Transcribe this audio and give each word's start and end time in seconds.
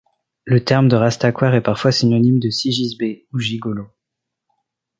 Le 0.45 0.65
terme 0.65 0.87
de 0.87 0.95
rastaquouère 0.95 1.53
est 1.53 1.61
parfois 1.61 1.91
synonyme 1.91 2.39
de 2.39 2.49
sigisbée 2.49 3.27
ou 3.33 3.39
gigolo. 3.39 3.85